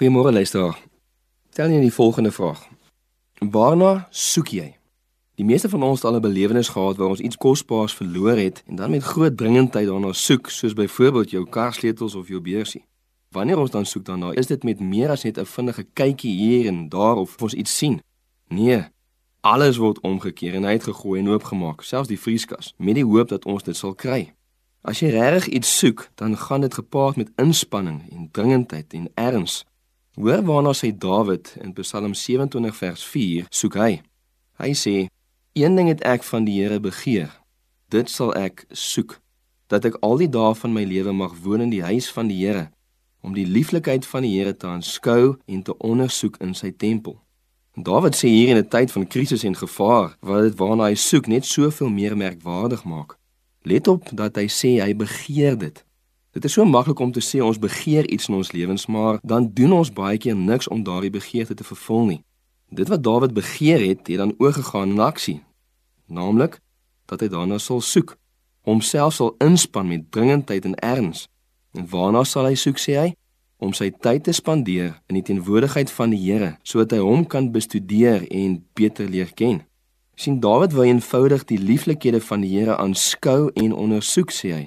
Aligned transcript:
Goeiemôre 0.00 0.32
luisteraar. 0.32 0.78
Stel 1.52 1.74
jy 1.74 1.78
die 1.82 1.92
volgende 1.92 2.30
vraag: 2.32 2.62
Waarna 3.52 4.06
soek 4.08 4.48
jy? 4.56 4.70
Die 5.36 5.44
meeste 5.44 5.68
van 5.68 5.82
ons 5.84 6.00
het 6.00 6.08
al 6.08 6.16
'n 6.16 6.24
belewenis 6.24 6.70
gehad 6.72 6.96
waar 6.96 7.12
ons 7.12 7.20
iets 7.20 7.36
kosbaars 7.36 7.94
verloor 7.94 8.36
het 8.36 8.62
en 8.66 8.76
dan 8.76 8.90
met 8.90 9.02
groot 9.02 9.36
dringendheid 9.36 9.86
daarna 9.86 10.12
soek, 10.12 10.48
soos 10.48 10.72
byvoorbeeld 10.72 11.30
jou 11.30 11.44
karsleutels 11.44 12.14
of 12.14 12.28
jou 12.28 12.40
beursie. 12.40 12.84
Wanneer 13.28 13.58
ons 13.58 13.70
dan 13.70 13.86
soek 13.86 14.04
daarna, 14.04 14.32
is 14.32 14.46
dit 14.46 14.62
met 14.62 14.80
meer 14.80 15.10
as 15.10 15.22
net 15.22 15.38
'n 15.38 15.44
vinnige 15.44 15.86
kykie 15.92 16.34
hier 16.36 16.66
en 16.66 16.88
daar 16.88 17.16
of 17.16 17.42
ons 17.42 17.54
iets 17.54 17.76
sien. 17.76 18.00
Nee, 18.48 18.84
alles 19.40 19.76
word 19.76 20.00
omgekeer 20.00 20.54
en 20.54 20.64
uitgegooi 20.64 21.20
en 21.20 21.28
oopgemaak, 21.28 21.82
selfs 21.82 22.08
die 22.08 22.20
vrieskas, 22.20 22.74
met 22.76 22.94
die 22.94 23.04
hoop 23.04 23.28
dat 23.28 23.44
ons 23.44 23.62
dit 23.62 23.76
sal 23.76 23.94
kry. 23.94 24.32
As 24.80 25.00
jy 25.00 25.08
regtig 25.08 25.46
iets 25.46 25.78
soek, 25.78 26.10
dan 26.14 26.36
gaan 26.36 26.60
dit 26.60 26.74
gepaard 26.74 27.16
met 27.16 27.30
inspanning 27.36 28.10
en 28.10 28.28
dringendheid 28.30 28.92
en 28.92 29.10
erns. 29.14 29.68
Hoor 30.20 30.42
waarna 30.44 30.72
sê 30.76 30.92
Dawid 30.92 31.56
in 31.64 31.72
Psalm 31.72 32.14
27 32.14 32.76
vers 32.76 33.04
4, 33.04 33.46
soek 33.48 33.76
hy. 33.80 34.02
Hy 34.60 34.72
sê: 34.76 35.08
"Een 35.56 35.76
ding 35.76 35.88
het 35.88 36.02
ek 36.04 36.22
van 36.22 36.44
die 36.44 36.60
Here 36.60 36.80
begeer. 36.80 37.40
Dit 37.88 38.10
sal 38.10 38.34
ek 38.36 38.66
soek, 38.70 39.16
dat 39.68 39.84
ek 39.84 39.96
al 40.04 40.20
die 40.20 40.28
dae 40.28 40.54
van 40.54 40.72
my 40.76 40.84
lewe 40.84 41.12
mag 41.12 41.32
woon 41.40 41.60
in 41.60 41.70
die 41.70 41.82
huis 41.82 42.10
van 42.12 42.28
die 42.28 42.36
Here, 42.36 42.68
om 43.22 43.32
die 43.32 43.46
lieflikheid 43.46 44.06
van 44.06 44.22
die 44.22 44.36
Here 44.36 44.56
te 44.56 44.66
aanskou 44.66 45.38
en 45.46 45.62
te 45.62 45.78
ondersoek 45.78 46.36
in 46.40 46.54
sy 46.54 46.70
tempel." 46.70 47.16
Dawid 47.74 48.14
sê 48.14 48.28
hier 48.28 48.48
in 48.48 48.60
'n 48.60 48.68
tyd 48.68 48.92
van 48.92 49.06
krisis 49.06 49.44
en 49.44 49.56
gevaar, 49.56 50.16
wat 50.20 50.42
dit 50.42 50.58
waarna 50.58 50.84
hy 50.84 50.94
soek 50.94 51.26
net 51.28 51.44
soveel 51.44 51.88
meer 51.88 52.16
merkwaardig 52.16 52.84
maak. 52.84 53.16
Let 53.62 53.88
op 53.88 54.04
dat 54.12 54.36
hy 54.36 54.48
sê 54.48 54.84
hy 54.84 54.92
begeer 54.94 55.56
dit. 55.56 55.84
Dit 56.30 56.44
is 56.44 56.52
so 56.52 56.64
maklik 56.64 56.98
om 56.98 57.12
te 57.12 57.20
sê 57.20 57.40
ons 57.42 57.58
begeer 57.58 58.06
iets 58.10 58.28
in 58.28 58.34
ons 58.38 58.52
lewens, 58.52 58.86
maar 58.86 59.18
dan 59.22 59.50
doen 59.54 59.72
ons 59.72 59.92
baie 59.92 60.18
keer 60.18 60.36
niks 60.36 60.68
om 60.68 60.82
daardie 60.86 61.10
begeerte 61.10 61.54
te 61.54 61.64
vervul 61.64 62.04
nie. 62.06 62.20
Dit 62.70 62.88
wat 62.88 63.02
Dawid 63.02 63.34
begeer 63.34 63.82
het, 63.82 64.06
het 64.06 64.18
dan 64.18 64.34
oorgegaan 64.38 64.94
in 64.94 65.00
aksie. 65.00 65.40
Naamlik 66.06 66.60
dat 67.10 67.20
hy 67.20 67.28
daarna 67.28 67.58
sal 67.58 67.80
soek, 67.82 68.14
homself 68.62 69.16
sal 69.16 69.34
inspann 69.42 69.90
met 69.90 70.06
dringendheid 70.14 70.64
en 70.64 70.76
erns. 70.78 71.26
En 71.74 71.88
waarna 71.90 72.22
sal 72.24 72.46
hy 72.46 72.54
soek 72.54 72.78
sê 72.78 72.94
hy? 72.98 73.08
Om 73.58 73.74
sy 73.76 73.90
tyd 73.90 74.24
te 74.24 74.32
spandeer 74.32 74.94
in 75.10 75.18
die 75.18 75.26
teenwoordigheid 75.26 75.90
van 75.90 76.14
die 76.14 76.22
Here, 76.22 76.54
sodat 76.62 76.94
hy 76.94 77.02
hom 77.02 77.26
kan 77.26 77.50
bestudeer 77.52 78.22
en 78.30 78.60
beter 78.78 79.10
leer 79.10 79.34
ken 79.34 79.64
sien 80.20 80.40
Dawid 80.40 80.74
wou 80.76 80.84
eenvoudig 80.84 81.46
die 81.48 81.58
lieflikhede 81.58 82.20
van 82.20 82.42
die 82.44 82.52
Here 82.52 82.76
aanskou 82.76 83.48
en 83.56 83.72
ondersoek 83.72 84.34
sê 84.34 84.52
hy. 84.52 84.64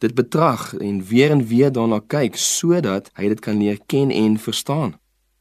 Dit 0.00 0.14
betrag 0.16 0.74
en 0.80 1.02
weer 1.04 1.30
en 1.30 1.42
weer 1.46 1.72
daarna 1.72 1.98
kyk 2.00 2.38
sodat 2.40 3.10
hy 3.20 3.28
dit 3.28 3.40
kan 3.44 3.58
leer 3.60 3.78
ken 3.86 4.08
en 4.10 4.38
verstaan. 4.40 4.94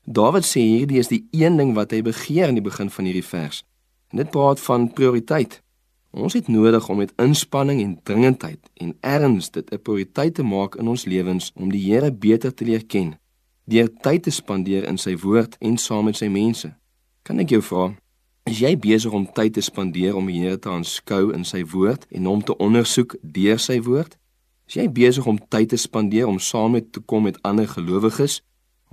Dawid 0.03 0.43
sê 0.43 0.59
hierdie 0.59 0.99
is 0.99 1.07
die 1.07 1.21
een 1.31 1.55
ding 1.55 1.71
wat 1.77 1.93
hy 1.95 2.01
begeer 2.03 2.51
in 2.51 2.59
die 2.59 2.65
begin 2.65 2.91
van 2.91 3.07
hierdie 3.07 3.23
vers. 3.23 3.63
En 4.11 4.19
dit 4.19 4.31
praat 4.33 4.59
van 4.59 4.89
prioriteit. 4.93 5.61
Ons 6.11 6.35
het 6.35 6.49
nodig 6.51 6.89
om 6.89 6.99
met 6.99 7.13
inspanning 7.21 7.79
en 7.83 7.95
dringendheid 8.03 8.59
en 8.83 8.95
erns 8.99 9.51
dit 9.55 9.71
'n 9.71 9.79
prioriteit 9.79 10.35
te 10.35 10.43
maak 10.43 10.75
in 10.75 10.87
ons 10.87 11.05
lewens 11.05 11.51
om 11.55 11.71
die 11.71 11.93
Here 11.93 12.11
beter 12.11 12.53
te 12.53 12.65
leer 12.65 12.85
ken, 12.85 13.15
deur 13.65 13.89
tyd 14.01 14.23
te 14.23 14.31
spandeer 14.31 14.83
in 14.83 14.97
sy 14.97 15.15
woord 15.15 15.55
en 15.59 15.77
saam 15.77 16.05
met 16.05 16.17
sy 16.17 16.27
mense. 16.27 16.75
Kan 17.23 17.39
ek 17.39 17.49
jou 17.49 17.61
vra, 17.61 17.95
Is 18.49 18.63
jy 18.63 18.71
besig 18.81 19.13
om 19.13 19.27
tyd 19.29 19.53
te 19.53 19.61
spandeer 19.61 20.15
om 20.15 20.25
die 20.25 20.39
Here 20.41 20.57
te 20.57 20.71
aanskou 20.73 21.29
in 21.35 21.43
sy 21.45 21.59
woord 21.69 22.07
en 22.09 22.25
hom 22.25 22.41
te 22.41 22.55
ondersoek 22.57 23.15
deur 23.21 23.59
sy 23.61 23.77
woord? 23.85 24.15
Is 24.69 24.77
jy 24.77 24.85
besig 24.93 25.25
om 25.25 25.39
tyd 25.49 25.71
te 25.71 25.77
spandeer 25.81 26.27
om 26.29 26.37
saam 26.37 26.75
met 26.77 26.91
te 26.93 27.01
kom 27.01 27.23
met 27.25 27.39
ander 27.41 27.65
gelowiges 27.67 28.43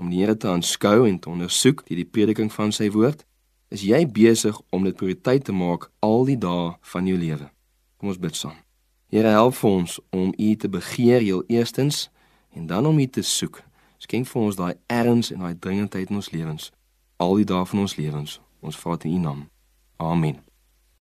om 0.01 0.09
die 0.09 0.23
Here 0.23 0.37
te 0.37 0.49
aanskou 0.49 1.05
en 1.05 1.19
te 1.21 1.29
ondersoek 1.29 1.83
deur 1.85 2.01
die 2.01 2.09
prediking 2.09 2.49
van 2.53 2.73
sy 2.73 2.89
woord? 2.95 3.27
Is 3.69 3.85
jy 3.85 4.07
besig 4.09 4.57
om 4.73 4.89
dit 4.89 4.97
prioriteit 4.97 5.45
te 5.45 5.53
maak 5.53 5.91
al 6.01 6.25
die 6.25 6.39
dae 6.41 6.73
van 6.81 7.11
jou 7.11 7.19
lewe? 7.21 7.51
Kom 8.01 8.09
ons 8.09 8.23
bid 8.23 8.37
saam. 8.37 8.57
Here 9.13 9.29
help 9.37 9.59
vir 9.61 9.71
ons 9.83 9.99
om 10.17 10.33
U 10.33 10.49
te 10.57 10.73
begeer 10.73 11.21
heel 11.21 11.45
eerstens 11.53 12.07
en 12.57 12.67
dan 12.73 12.89
om 12.89 12.97
U 12.97 13.07
te 13.07 13.23
soek. 13.23 13.61
Skenk 14.01 14.33
vir 14.33 14.43
ons 14.49 14.57
daai 14.57 14.75
erns 14.89 15.29
en 15.29 15.45
daai 15.45 15.61
dringendheid 15.61 16.09
in 16.09 16.25
ons 16.25 16.33
lewens 16.33 16.73
al 17.17 17.37
die 17.37 17.49
dae 17.49 17.65
van 17.69 17.85
ons 17.85 17.97
lewens. 17.97 18.41
Ons 18.61 18.77
Vader 18.77 19.11
in 19.11 19.17
U 19.17 19.19
naam. 19.29 19.49
Amen. 19.97 20.46